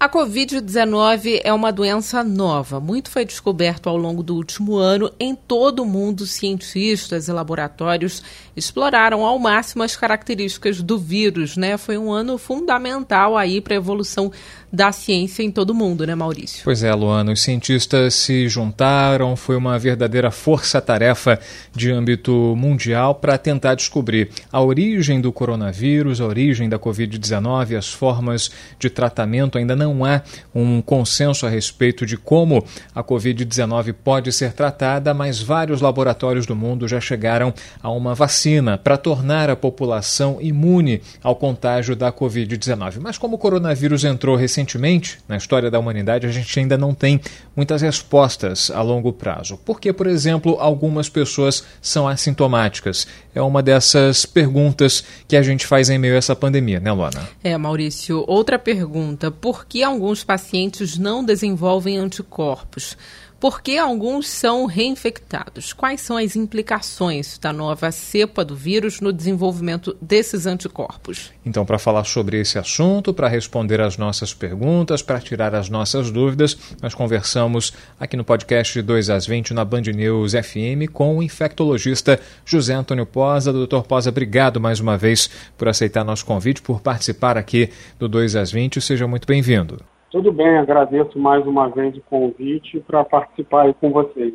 [0.00, 2.80] A Covid-19 é uma doença nova.
[2.80, 5.12] Muito foi descoberto ao longo do último ano.
[5.20, 8.22] Em todo o mundo, cientistas e laboratórios
[8.56, 11.76] exploraram ao máximo as características do vírus, né?
[11.76, 14.32] Foi um ano fundamental aí para a evolução
[14.72, 16.62] da ciência em todo o mundo, né, Maurício?
[16.64, 17.32] Pois é, Luana.
[17.32, 21.40] Os cientistas se juntaram, foi uma verdadeira força-tarefa
[21.74, 27.88] de âmbito mundial para tentar descobrir a origem do coronavírus, a origem da Covid-19, as
[27.88, 29.58] formas de tratamento.
[29.58, 30.22] Ainda não há
[30.54, 36.54] um consenso a respeito de como a Covid-19 pode ser tratada, mas vários laboratórios do
[36.54, 42.98] mundo já chegaram a uma vacina para tornar a população imune ao contágio da Covid-19.
[43.00, 46.94] Mas como o coronavírus entrou recentemente, recentemente na história da humanidade, a gente ainda não
[46.94, 47.20] tem
[47.56, 49.56] muitas respostas a longo prazo.
[49.56, 53.06] Por que, por exemplo, algumas pessoas são assintomáticas?
[53.34, 57.28] É uma dessas perguntas que a gente faz em meio a essa pandemia, né, Luana?
[57.42, 58.24] É, Maurício.
[58.26, 62.96] Outra pergunta: por que alguns pacientes não desenvolvem anticorpos?
[63.40, 65.72] Por que alguns são reinfectados?
[65.72, 71.32] Quais são as implicações da nova cepa do vírus no desenvolvimento desses anticorpos?
[71.44, 76.10] Então, para falar sobre esse assunto, para responder às nossas perguntas, para tirar as nossas
[76.10, 81.16] dúvidas, nós conversamos aqui no podcast de 2 às 20 na Band News FM com
[81.16, 83.54] o infectologista José Antônio Posa.
[83.54, 88.36] Doutor Posa, obrigado mais uma vez por aceitar nosso convite, por participar aqui do 2
[88.36, 88.82] às 20.
[88.82, 89.82] Seja muito bem-vindo.
[90.10, 94.34] Tudo bem, agradeço mais uma vez o convite para participar aí com vocês.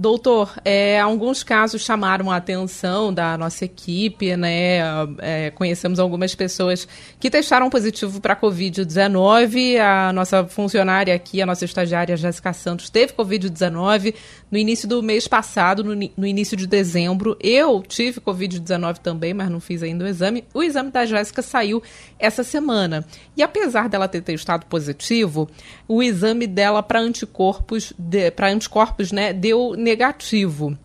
[0.00, 4.78] Doutor, é, alguns casos chamaram a atenção da nossa equipe, né?
[5.18, 6.86] É, conhecemos algumas pessoas
[7.18, 9.76] que testaram positivo para a Covid-19.
[9.80, 14.14] A nossa funcionária aqui, a nossa estagiária Jéssica Santos, teve Covid-19
[14.52, 17.36] no início do mês passado, no, no início de dezembro.
[17.40, 20.44] Eu tive Covid-19 também, mas não fiz ainda o exame.
[20.54, 21.82] O exame da Jéssica saiu
[22.20, 23.04] essa semana.
[23.36, 25.50] E apesar dela ter testado positivo,
[25.88, 27.92] o exame dela para anticorpos,
[28.36, 30.76] para anticorpos, né, deu negativo.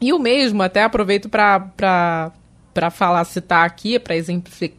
[0.00, 2.30] E o mesmo, até aproveito para
[2.90, 4.14] falar, citar aqui, para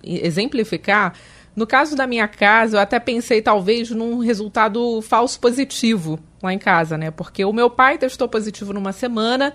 [0.03, 1.13] exemplificar,
[1.55, 6.59] no caso da minha casa, eu até pensei talvez num resultado falso positivo lá em
[6.59, 7.09] casa, né?
[7.11, 9.53] Porque o meu pai testou positivo numa semana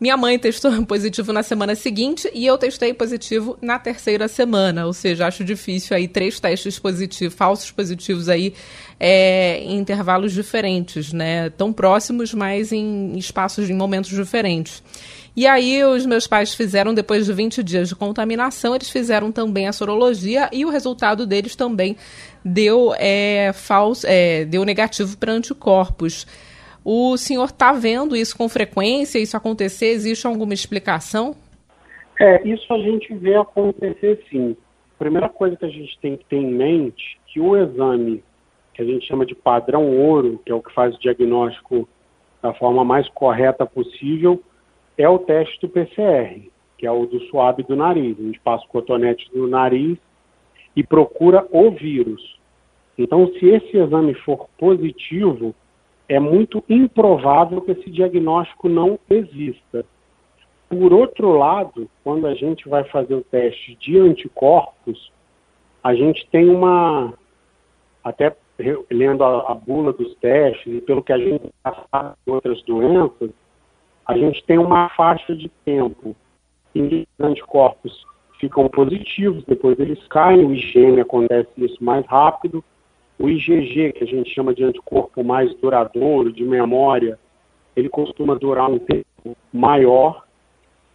[0.00, 4.86] minha mãe testou positivo na semana seguinte e eu testei positivo na terceira semana.
[4.86, 8.54] Ou seja, acho difícil aí três testes positivos, falsos positivos aí
[8.98, 11.50] é, em intervalos diferentes, né?
[11.50, 14.82] Tão próximos, mas em espaços, em momentos diferentes.
[15.36, 19.68] E aí os meus pais fizeram, depois de 20 dias de contaminação, eles fizeram também
[19.68, 21.96] a sorologia e o resultado deles também
[22.44, 26.26] deu, é, falso, é, deu negativo para anticorpos.
[26.90, 29.88] O senhor está vendo isso com frequência, isso acontecer?
[29.88, 31.36] Existe alguma explicação?
[32.18, 34.56] É, isso a gente vê acontecer sim.
[34.94, 38.24] A primeira coisa que a gente tem que ter em mente que o exame
[38.72, 41.86] que a gente chama de padrão ouro, que é o que faz o diagnóstico
[42.40, 44.42] da forma mais correta possível,
[44.96, 46.40] é o teste do PCR,
[46.78, 48.18] que é o do suave do nariz.
[48.18, 49.98] A gente passa o cotonete no nariz
[50.74, 52.40] e procura o vírus.
[52.96, 55.54] Então, se esse exame for positivo,
[56.08, 59.84] é muito improvável que esse diagnóstico não exista.
[60.68, 65.12] Por outro lado, quando a gente vai fazer o teste de anticorpos,
[65.82, 67.14] a gente tem uma,
[68.02, 68.34] até
[68.90, 73.30] lendo a, a bula dos testes e pelo que a gente sabe em outras doenças,
[74.06, 76.16] a gente tem uma faixa de tempo
[76.74, 78.06] em que os anticorpos
[78.40, 82.64] ficam positivos, depois eles caem, o IgM acontece isso mais rápido,
[83.18, 87.18] o IgG, que a gente chama de anticorpo mais duradouro, de memória,
[87.74, 90.24] ele costuma durar um tempo maior,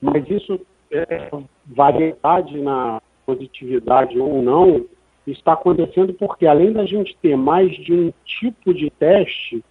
[0.01, 0.59] mas isso,
[0.91, 1.29] é,
[1.65, 4.85] variedade na positividade ou não,
[5.25, 9.63] está acontecendo porque, além da gente ter mais de um tipo de teste,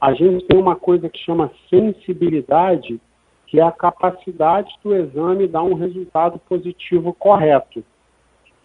[0.00, 3.00] a gente tem uma coisa que chama sensibilidade,
[3.46, 7.84] que é a capacidade do exame dar um resultado positivo correto.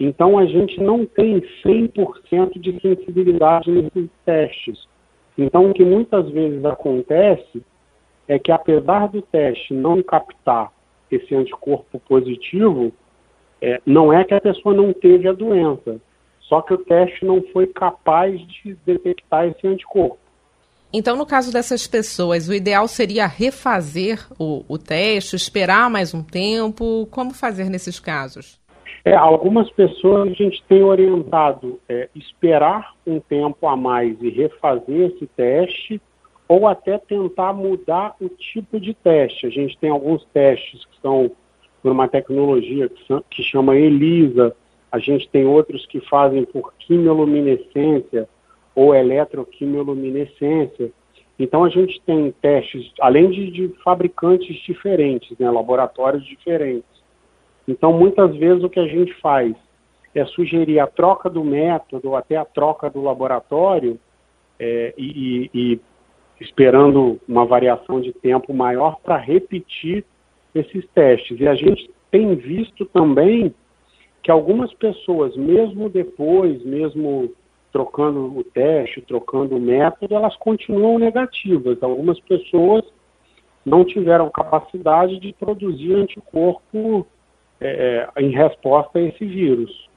[0.03, 4.87] Então, a gente não tem 100% de sensibilidade nesses testes.
[5.37, 7.63] Então, o que muitas vezes acontece
[8.27, 10.71] é que, apesar do teste não captar
[11.11, 12.91] esse anticorpo positivo,
[13.61, 16.01] é, não é que a pessoa não teve a doença,
[16.39, 20.17] só que o teste não foi capaz de detectar esse anticorpo.
[20.91, 26.23] Então, no caso dessas pessoas, o ideal seria refazer o, o teste, esperar mais um
[26.23, 27.07] tempo?
[27.11, 28.59] Como fazer nesses casos?
[29.03, 35.11] É, algumas pessoas a gente tem orientado é, esperar um tempo a mais e refazer
[35.11, 36.01] esse teste,
[36.47, 39.47] ou até tentar mudar o tipo de teste.
[39.47, 41.31] A gente tem alguns testes que são
[41.81, 44.55] por uma tecnologia que, são, que chama ELISA,
[44.91, 48.27] a gente tem outros que fazem por quimioluminescência
[48.75, 50.91] ou eletroquimioluminescência.
[51.39, 56.90] Então a gente tem testes, além de, de fabricantes diferentes, né, laboratórios diferentes.
[57.67, 59.55] Então, muitas vezes, o que a gente faz
[60.13, 63.99] é sugerir a troca do método ou até a troca do laboratório
[64.59, 65.79] é, e, e,
[66.39, 70.03] esperando uma variação de tempo maior para repetir
[70.53, 71.39] esses testes.
[71.39, 73.53] E a gente tem visto também
[74.21, 77.31] que algumas pessoas, mesmo depois, mesmo
[77.71, 81.81] trocando o teste, trocando o método, elas continuam negativas.
[81.81, 82.83] Algumas pessoas
[83.65, 87.07] não tiveram capacidade de produzir anticorpo
[87.61, 89.90] é, é, em resposta a esse vírus.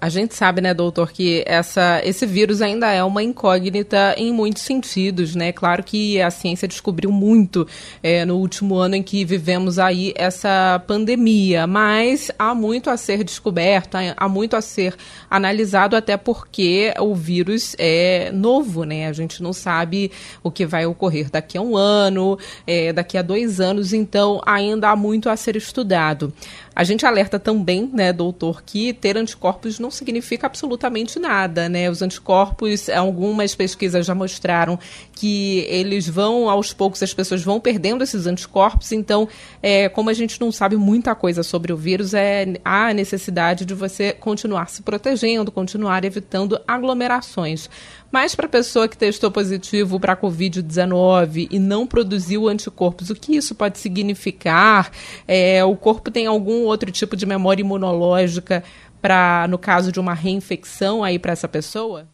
[0.00, 4.62] A gente sabe, né, doutor, que essa, esse vírus ainda é uma incógnita em muitos
[4.62, 5.52] sentidos, né?
[5.52, 7.68] Claro que a ciência descobriu muito
[8.02, 13.22] é, no último ano em que vivemos aí essa pandemia, mas há muito a ser
[13.22, 14.96] descoberto, há muito a ser
[15.28, 19.06] analisado, até porque o vírus é novo, né?
[19.06, 20.10] A gente não sabe
[20.42, 24.88] o que vai ocorrer daqui a um ano, é, daqui a dois anos, então ainda
[24.88, 26.32] há muito a ser estudado.
[26.74, 31.90] A gente alerta também, né, doutor, que ter anticorpos não significa absolutamente nada, né?
[31.90, 34.78] Os anticorpos, algumas pesquisas já mostraram
[35.12, 39.28] que eles vão, aos poucos, as pessoas vão perdendo esses anticorpos, então,
[39.62, 43.64] é, como a gente não sabe muita coisa sobre o vírus, é, há a necessidade
[43.64, 47.68] de você continuar se protegendo, continuar evitando aglomerações.
[48.10, 53.14] Mas para a pessoa que testou positivo para a Covid-19 e não produziu anticorpos, o
[53.14, 54.90] que isso pode significar?
[55.28, 58.64] É, o corpo tem algum outro tipo de memória imunológica
[59.00, 62.06] para, no caso de uma reinfecção aí para essa pessoa?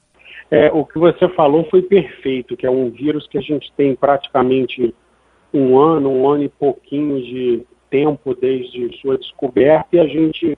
[0.51, 3.95] É, o que você falou foi perfeito, que é um vírus que a gente tem
[3.95, 4.95] praticamente
[5.53, 10.57] um ano, um ano e pouquinho de tempo desde sua descoberta e a gente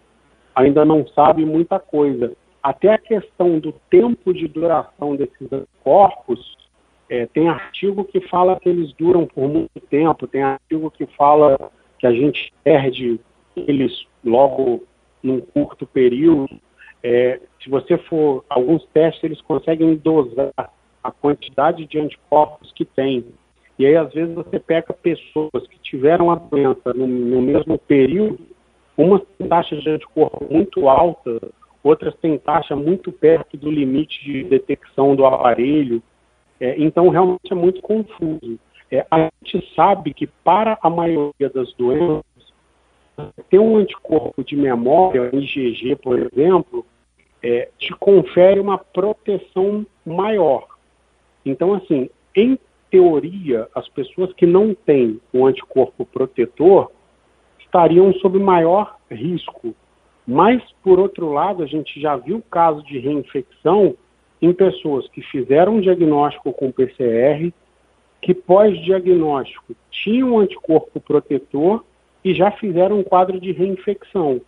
[0.55, 5.49] ainda não sabe muita coisa até a questão do tempo de duração desses
[5.83, 6.57] corpos,
[7.09, 11.71] é, tem artigo que fala que eles duram por muito tempo, tem artigo que fala
[11.99, 13.19] que a gente perde
[13.57, 14.83] eles logo
[15.23, 16.49] num curto período.
[17.03, 20.53] É, se você for, alguns testes eles conseguem dosar
[21.03, 23.25] a quantidade de anticorpos que tem.
[23.79, 28.41] E aí, às vezes, você pega pessoas que tiveram a doença no, no mesmo período,
[28.97, 31.41] uma taxa de anticorpo muito alta,
[31.85, 36.03] outras têm taxa muito perto do limite de detecção do aparelho.
[36.61, 38.59] É, então, realmente é muito confuso.
[38.91, 42.25] É, a gente sabe que para a maioria das doenças,
[43.51, 46.85] ter um anticorpo de memória, IgG, por exemplo,
[47.43, 50.67] é, te confere uma proteção maior.
[51.45, 52.59] Então, assim, em
[52.91, 56.91] teoria, as pessoas que não têm um anticorpo protetor
[57.59, 59.75] estariam sob maior risco
[60.31, 63.97] mas, por outro lado, a gente já viu casos de reinfecção
[64.43, 67.51] em pessoas que fizeram um diagnóstico com PCR,
[68.21, 71.83] que pós-diagnóstico tinham um anticorpo protetor
[72.25, 74.41] e já fizeram um quadro de reinfecção.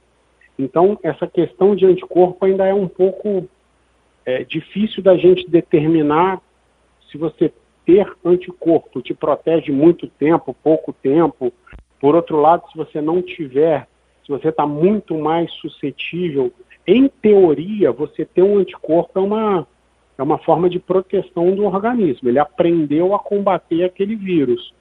[0.59, 3.49] Então, essa questão de anticorpo ainda é um pouco
[4.27, 6.41] é, difícil da gente determinar
[7.11, 7.53] se você
[7.85, 11.53] ter anticorpo te protege muito tempo, pouco tempo.
[11.99, 13.89] Por outro lado, se você não tiver,
[14.25, 16.53] se você está muito mais suscetível,
[16.87, 19.67] em teoria, você ter um anticorpo é uma,
[20.19, 22.29] é uma forma de proteção do organismo.
[22.29, 24.75] Ele aprendeu a combater aquele vírus.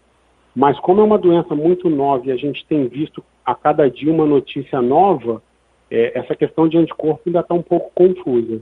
[0.60, 4.12] Mas como é uma doença muito nova e a gente tem visto a cada dia
[4.12, 5.42] uma notícia nova,
[5.90, 8.60] é, essa questão de anticorpo ainda está um pouco confusa.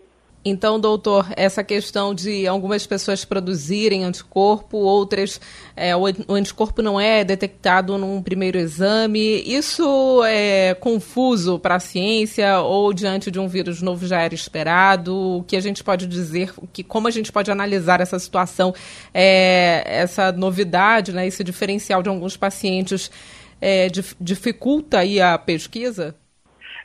[0.49, 5.41] Então, doutor, essa questão de algumas pessoas produzirem anticorpo, outras
[5.75, 12.61] é, o anticorpo não é detectado num primeiro exame, isso é confuso para a ciência
[12.61, 15.39] ou diante de um vírus novo já era esperado?
[15.39, 18.73] O que a gente pode dizer, que como a gente pode analisar essa situação,
[19.13, 23.11] é, essa novidade, né, esse diferencial de alguns pacientes
[23.59, 23.89] é,
[24.19, 26.15] dificulta aí a pesquisa?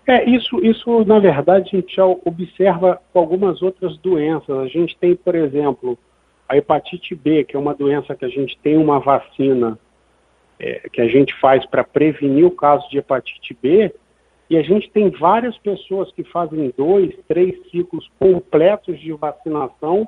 [0.07, 4.51] É, isso, isso, na verdade, a gente já observa com algumas outras doenças.
[4.51, 5.97] A gente tem, por exemplo,
[6.49, 9.79] a hepatite B, que é uma doença que a gente tem uma vacina
[10.59, 13.93] é, que a gente faz para prevenir o caso de hepatite B,
[14.49, 20.07] e a gente tem várias pessoas que fazem dois, três ciclos completos de vacinação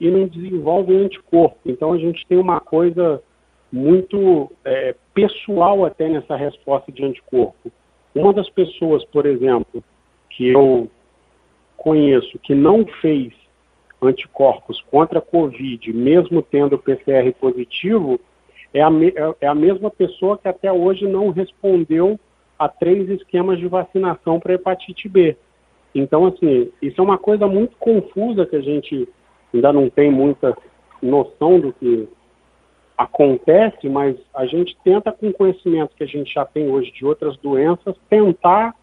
[0.00, 1.58] e não desenvolvem anticorpo.
[1.66, 3.22] Então a gente tem uma coisa
[3.70, 7.70] muito é, pessoal até nessa resposta de anticorpo.
[8.16, 9.84] Uma das pessoas, por exemplo,
[10.30, 10.90] que eu
[11.76, 13.30] conheço que não fez
[14.00, 18.18] anticorpos contra a Covid, mesmo tendo PCR positivo,
[18.72, 18.88] é a,
[19.38, 22.18] é a mesma pessoa que até hoje não respondeu
[22.58, 25.36] a três esquemas de vacinação para hepatite B.
[25.94, 29.06] Então, assim, isso é uma coisa muito confusa que a gente
[29.52, 30.56] ainda não tem muita
[31.02, 32.08] noção do que
[32.96, 37.04] acontece, mas a gente tenta, com o conhecimento que a gente já tem hoje de
[37.04, 38.74] outras doenças, tentar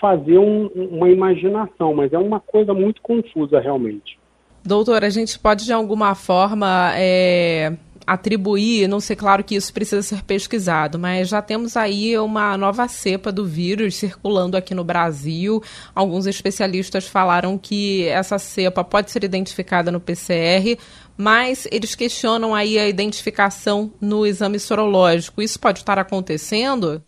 [0.00, 4.18] fazer um, uma imaginação, mas é uma coisa muito confusa realmente.
[4.62, 7.74] Doutor, a gente pode de alguma forma é,
[8.06, 12.86] atribuir, não sei, claro que isso precisa ser pesquisado, mas já temos aí uma nova
[12.86, 15.62] cepa do vírus circulando aqui no Brasil.
[15.94, 20.78] Alguns especialistas falaram que essa cepa pode ser identificada no PCR,
[21.16, 25.42] mas eles questionam aí a identificação no exame sorológico.
[25.42, 27.02] Isso pode estar acontecendo?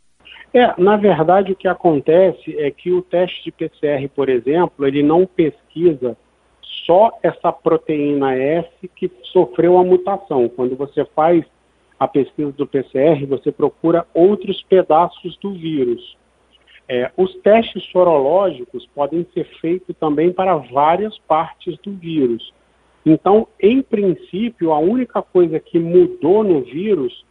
[0.55, 5.03] É, na verdade o que acontece é que o teste de PCR, por exemplo, ele
[5.03, 6.17] não pesquisa
[6.87, 10.49] só essa proteína S que sofreu a mutação.
[10.49, 11.45] Quando você faz
[11.99, 16.17] a pesquisa do PCR, você procura outros pedaços do vírus.
[16.89, 22.55] É, os testes sorológicos podem ser feitos também para várias partes do vírus.
[23.07, 27.25] Então, em princípio, a única coisa que mudou no vírus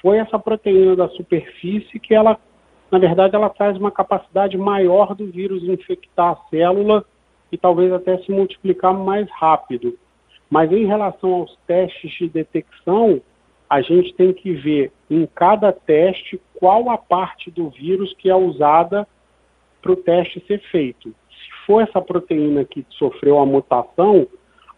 [0.00, 2.36] foi essa proteína da superfície, que ela,
[2.90, 7.04] na verdade, ela traz uma capacidade maior do vírus infectar a célula
[7.52, 9.96] e talvez até se multiplicar mais rápido.
[10.50, 13.22] Mas em relação aos testes de detecção,
[13.70, 18.34] a gente tem que ver em cada teste qual a parte do vírus que é
[18.34, 19.06] usada
[19.80, 21.10] para o teste ser feito.
[21.30, 24.26] Se for essa proteína que sofreu a mutação,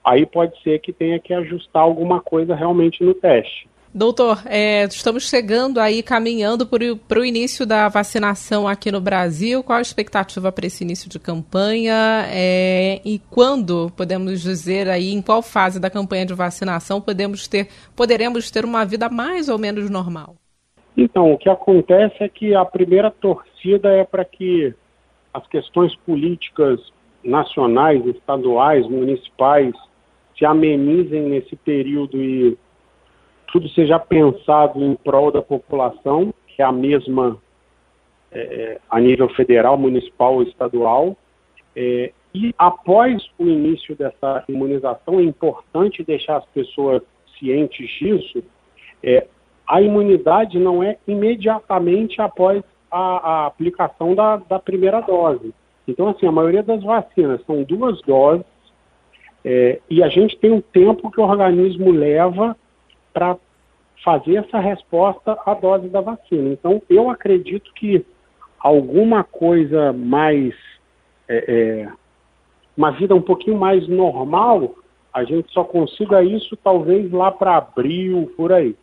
[0.05, 3.69] aí pode ser que tenha que ajustar alguma coisa realmente no teste.
[3.97, 9.63] Doutor, é, estamos chegando aí, caminhando para o início da vacinação aqui no Brasil.
[9.63, 12.27] Qual a expectativa para esse início de campanha?
[12.29, 17.69] É, e quando podemos dizer aí, em qual fase da campanha de vacinação podemos ter,
[17.95, 20.35] poderemos ter uma vida mais ou menos normal?
[20.97, 24.75] Então, o que acontece é que a primeira torcida é para que
[25.33, 26.81] as questões políticas
[27.23, 29.73] nacionais, estaduais, municipais
[30.37, 32.57] se amenizem nesse período e
[33.53, 37.39] tudo seja pensado em prol da população, que é a mesma
[38.33, 41.17] é, a nível federal, municipal estadual.
[41.77, 47.01] É, e após o início dessa imunização, é importante deixar as pessoas
[47.39, 48.43] cientes disso.
[49.03, 49.27] É,
[49.67, 55.55] a imunidade não é imediatamente após a, a aplicação da, da, primeira dose.
[55.87, 58.45] Então, assim, a maioria das vacinas são duas doses
[59.45, 62.57] é, e a gente tem um tempo que o organismo leva
[63.13, 63.37] para
[64.03, 66.51] fazer essa resposta à dose da vacina.
[66.51, 68.05] Então, eu acredito que
[68.59, 70.55] alguma coisa mais.
[71.29, 71.89] É, é,
[72.77, 74.75] uma vida um pouquinho mais normal,
[75.13, 78.75] a gente só consiga isso talvez lá para abril, por aí.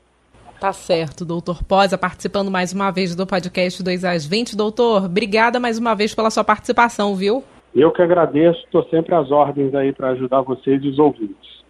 [0.61, 4.55] Tá certo, doutor Posa, participando mais uma vez do podcast 2 às 20.
[4.55, 7.43] Doutor, obrigada mais uma vez pela sua participação, viu?
[7.73, 11.61] Eu que agradeço, estou sempre às ordens aí para ajudar vocês e os ouvintes.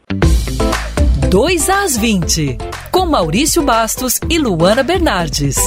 [1.29, 2.57] 2 às 20,
[2.91, 5.57] com Maurício Bastos e Luana Bernardes.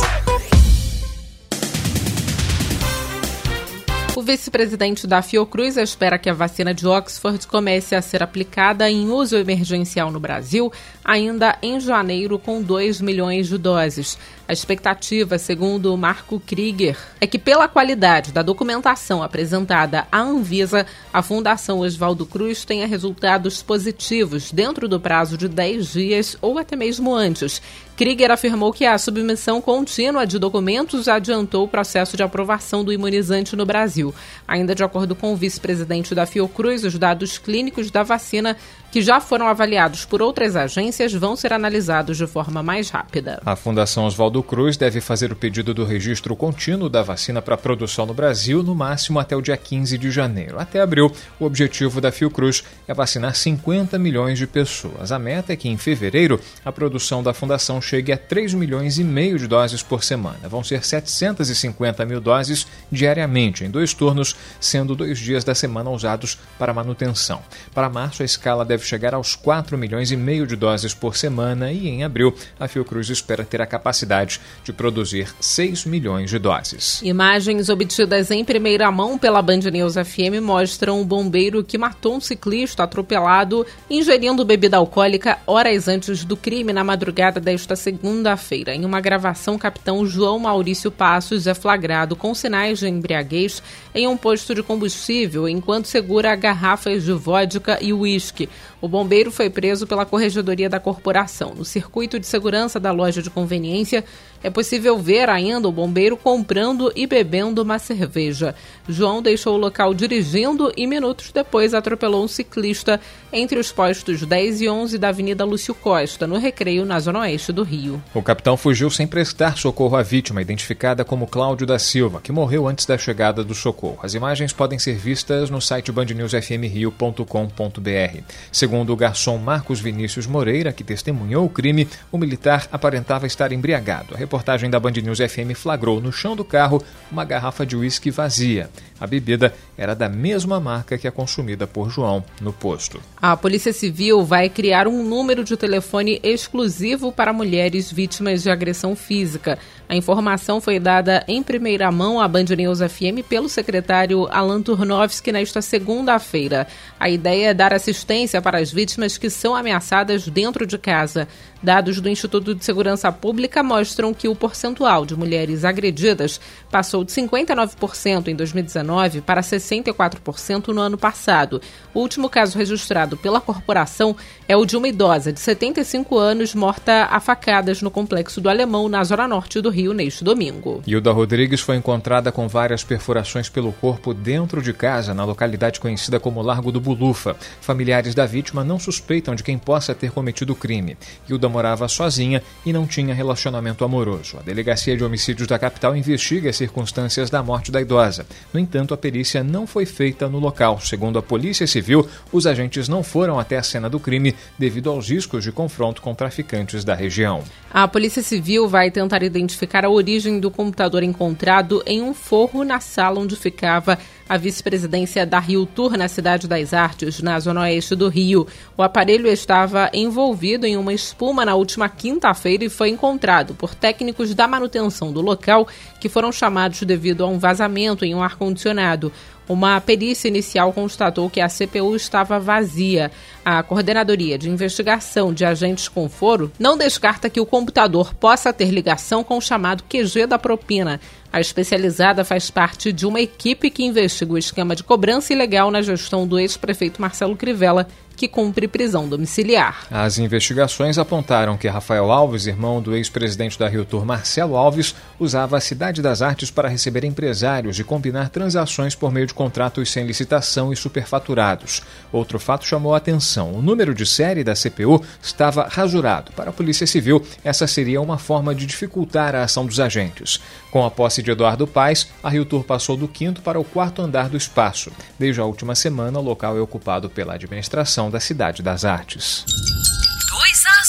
[4.16, 9.10] O vice-presidente da Fiocruz espera que a vacina de Oxford comece a ser aplicada em
[9.10, 10.70] uso emergencial no Brasil
[11.04, 14.18] ainda em janeiro, com 2 milhões de doses.
[14.46, 21.22] A expectativa, segundo Marco Krieger, é que, pela qualidade da documentação apresentada à Anvisa, a
[21.22, 27.14] Fundação Oswaldo Cruz tenha resultados positivos dentro do prazo de 10 dias ou até mesmo
[27.14, 27.62] antes.
[27.96, 33.54] Krieger afirmou que a submissão contínua de documentos adiantou o processo de aprovação do imunizante
[33.54, 34.12] no Brasil.
[34.48, 38.56] Ainda de acordo com o vice-presidente da Fiocruz, os dados clínicos da vacina
[38.94, 43.42] que já foram avaliados por outras agências vão ser analisados de forma mais rápida.
[43.44, 48.06] A Fundação Oswaldo Cruz deve fazer o pedido do registro contínuo da vacina para produção
[48.06, 50.60] no Brasil no máximo até o dia 15 de janeiro.
[50.60, 51.10] Até abril,
[51.40, 55.10] o objetivo da Fiocruz é vacinar 50 milhões de pessoas.
[55.10, 59.02] A meta é que em fevereiro a produção da fundação chegue a 3 milhões e
[59.02, 60.48] meio de doses por semana.
[60.48, 66.38] Vão ser 750 mil doses diariamente, em dois turnos, sendo dois dias da semana usados
[66.56, 67.42] para manutenção.
[67.74, 71.16] Para março, a escala deve deve chegar aos 4 milhões e meio de doses por
[71.16, 76.38] semana e em abril a Fiocruz espera ter a capacidade de produzir 6 milhões de
[76.38, 77.00] doses.
[77.02, 82.20] Imagens obtidas em primeira mão pela Band News FM mostram um bombeiro que matou um
[82.20, 88.74] ciclista atropelado ingerindo bebida alcoólica horas antes do crime na madrugada desta segunda-feira.
[88.74, 93.62] Em uma gravação, o capitão João Maurício Passos é flagrado com sinais de embriaguez
[93.94, 98.48] em um posto de combustível enquanto segura garrafas de vodka e uísque.
[98.84, 101.54] O bombeiro foi preso pela Corregedoria da Corporação.
[101.54, 104.04] No circuito de segurança da loja de conveniência,
[104.44, 108.54] é possível ver ainda o bombeiro comprando e bebendo uma cerveja.
[108.86, 113.00] João deixou o local dirigindo e minutos depois atropelou um ciclista
[113.32, 117.52] entre os postos 10 e 11 da Avenida Lúcio Costa, no Recreio, na zona oeste
[117.52, 118.02] do Rio.
[118.12, 122.68] O capitão fugiu sem prestar socorro à vítima, identificada como Cláudio da Silva, que morreu
[122.68, 124.00] antes da chegada do socorro.
[124.02, 128.18] As imagens podem ser vistas no site bandnewsfmrio.com.br.
[128.52, 134.14] Segundo o garçom Marcos Vinícius Moreira, que testemunhou o crime, o militar aparentava estar embriagado.
[134.14, 138.10] A reportagem da Band News FM flagrou no chão do carro uma garrafa de uísque
[138.10, 138.68] vazia.
[138.98, 143.00] A bebida era da mesma marca que a consumida por João no posto.
[143.20, 148.96] A Polícia Civil vai criar um número de telefone exclusivo para mulheres vítimas de agressão
[148.96, 149.58] física.
[149.88, 155.30] A informação foi dada em primeira mão à Band News FM pelo secretário Alan Turnovski
[155.30, 156.66] nesta segunda-feira.
[156.98, 161.28] A ideia é dar assistência para as vítimas que são ameaçadas dentro de casa.
[161.64, 166.38] Dados do Instituto de Segurança Pública mostram que o percentual de mulheres agredidas
[166.70, 171.62] passou de 59% em 2019 para 64% no ano passado.
[171.94, 174.14] O último caso registrado pela corporação
[174.46, 178.86] é o de uma idosa de 75 anos morta a facadas no complexo do Alemão,
[178.86, 180.82] na zona norte do Rio, neste domingo.
[180.86, 186.20] Hilda Rodrigues foi encontrada com várias perfurações pelo corpo dentro de casa, na localidade conhecida
[186.20, 187.34] como Largo do Bulufa.
[187.62, 190.98] Familiares da vítima não suspeitam de quem possa ter cometido o crime.
[191.26, 194.36] Hilda morava sozinha e não tinha relacionamento amoroso.
[194.38, 198.26] A Delegacia de Homicídios da capital investiga as circunstâncias da morte da idosa.
[198.52, 200.80] No entanto, a perícia não foi feita no local.
[200.80, 205.08] Segundo a Polícia Civil, os agentes não foram até a cena do crime devido aos
[205.08, 207.44] riscos de confronto com traficantes da região.
[207.72, 212.80] A Polícia Civil vai tentar identificar a origem do computador encontrado em um forro na
[212.80, 213.96] sala onde ficava
[214.28, 218.46] a vice-presidência da Rio Tour na Cidade das Artes, na zona oeste do Rio.
[218.76, 224.34] O aparelho estava envolvido em uma espuma na última quinta-feira e foi encontrado por técnicos
[224.34, 225.68] da manutenção do local
[226.00, 229.12] que foram chamados devido a um vazamento em um ar-condicionado.
[229.46, 233.10] Uma perícia inicial constatou que a CPU estava vazia.
[233.44, 238.70] A Coordenadoria de Investigação de Agentes com Foro não descarta que o computador possa ter
[238.70, 240.98] ligação com o chamado QG da propina.
[241.34, 245.82] A especializada faz parte de uma equipe que investiga o esquema de cobrança ilegal na
[245.82, 249.86] gestão do ex-prefeito Marcelo Crivella que cumpre prisão domiciliar.
[249.90, 255.56] As investigações apontaram que Rafael Alves, irmão do ex-presidente da Rio Tour Marcelo Alves, usava
[255.56, 260.06] a Cidade das Artes para receber empresários e combinar transações por meio de contratos sem
[260.06, 261.82] licitação e superfaturados.
[262.12, 263.52] Outro fato chamou a atenção.
[263.52, 266.32] O número de série da CPU estava rasurado.
[266.32, 270.40] Para a Polícia Civil, essa seria uma forma de dificultar a ação dos agentes.
[270.74, 274.02] Com a posse de Eduardo Paes, a Rio Tour passou do quinto para o quarto
[274.02, 274.90] andar do espaço.
[275.16, 279.44] Desde a última semana, o local é ocupado pela administração da Cidade das Artes.
[279.46, 280.88] 2 às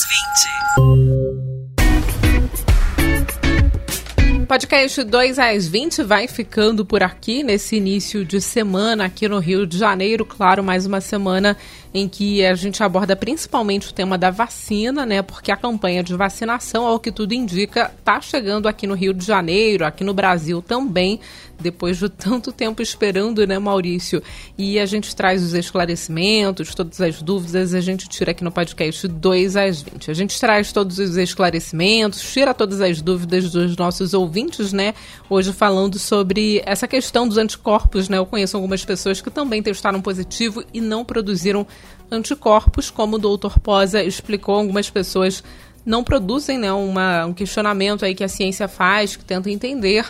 [4.39, 4.47] 20.
[4.47, 9.67] Podcast 2 às 20 vai ficando por aqui nesse início de semana aqui no Rio
[9.67, 10.25] de Janeiro.
[10.25, 11.55] Claro, mais uma semana
[11.95, 15.21] em que a gente aborda principalmente o tema da vacina, né?
[15.21, 19.25] Porque a campanha de vacinação, ao que tudo indica, está chegando aqui no Rio de
[19.25, 21.21] Janeiro, aqui no Brasil também,
[21.57, 24.21] depois de tanto tempo esperando, né, Maurício?
[24.57, 29.07] E a gente traz os esclarecimentos, todas as dúvidas, a gente tira aqui no podcast
[29.07, 30.11] 2 às 20.
[30.11, 34.93] A gente traz todos os esclarecimentos, tira todas as dúvidas dos nossos ouvintes, né?
[35.29, 38.17] Hoje falando sobre essa questão dos anticorpos, né?
[38.17, 41.65] Eu conheço algumas pessoas que também testaram positivo e não produziram
[42.11, 45.43] anticorpos, como o doutor Posa explicou, algumas pessoas
[45.85, 50.05] não produzem né, uma, um questionamento aí que a ciência faz, que tenta entender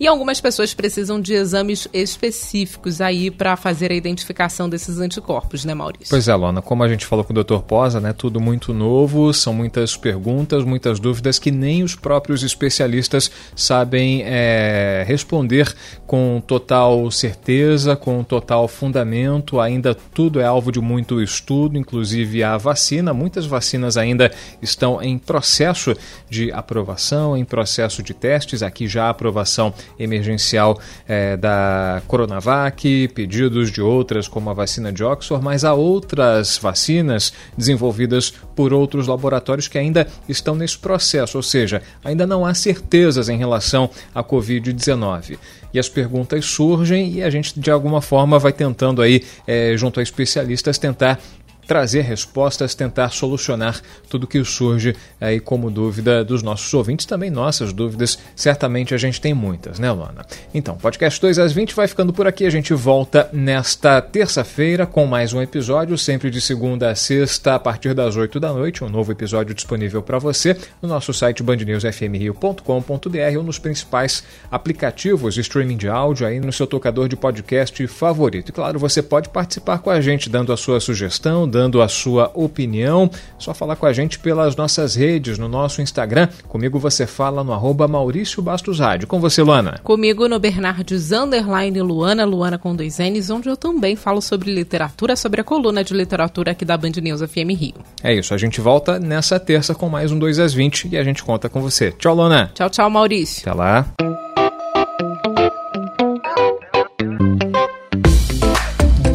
[0.00, 5.74] e algumas pessoas precisam de exames específicos aí para fazer a identificação desses anticorpos, né,
[5.74, 6.08] Maurício?
[6.10, 7.60] Pois é, Lona, como a gente falou com o Dr.
[7.60, 13.30] Posa, né, tudo muito novo, são muitas perguntas, muitas dúvidas que nem os próprios especialistas
[13.54, 15.74] sabem é, responder
[16.06, 19.60] com total certeza, com total fundamento.
[19.60, 23.12] Ainda tudo é alvo de muito estudo, inclusive a vacina.
[23.12, 24.30] Muitas vacinas ainda
[24.62, 25.94] estão em processo
[26.28, 28.62] de aprovação, em processo de testes.
[28.62, 35.04] Aqui já a aprovação emergencial é, da Coronavac, pedidos de outras, como a vacina de
[35.04, 41.42] Oxford, mas há outras vacinas desenvolvidas por outros laboratórios que ainda estão nesse processo, ou
[41.42, 45.38] seja, ainda não há certezas em relação à Covid-19
[45.72, 50.00] e as perguntas surgem e a gente de alguma forma vai tentando aí, é, junto
[50.00, 51.20] a especialistas, tentar
[51.68, 57.74] trazer respostas, tentar solucionar tudo que surge aí como dúvida dos nossos ouvintes, também nossas
[57.74, 60.24] dúvidas, certamente a gente tem muitas, né, Luana?
[60.54, 65.04] Então, podcast 2 às 20 vai ficando por aqui, a gente volta nesta terça-feira com
[65.04, 68.88] mais um episódio, sempre de segunda a sexta, a partir das 8 da noite, um
[68.88, 75.76] novo episódio disponível para você no nosso site bandnewsfmrio.com.br ou nos principais aplicativos de streaming
[75.76, 78.48] de áudio aí no seu tocador de podcast favorito.
[78.48, 82.30] E claro, você pode participar com a gente dando a sua sugestão, dando a sua
[82.34, 83.10] opinião.
[83.36, 86.28] Só falar com a gente pelas nossas redes, no nosso Instagram.
[86.46, 89.08] Comigo você fala no arroba Maurício Bastos Rádio.
[89.08, 89.80] Com você, Luana.
[89.82, 95.16] Comigo no Bernardes Underline Luana, Luana com dois N's, onde eu também falo sobre literatura,
[95.16, 97.74] sobre a coluna de literatura aqui da Band News FM Rio.
[98.04, 101.02] É isso, a gente volta nessa terça com mais um 2 às 20 e a
[101.02, 101.90] gente conta com você.
[101.90, 102.52] Tchau, Luana.
[102.54, 103.42] Tchau, tchau, Maurício.
[103.42, 104.27] Até lá.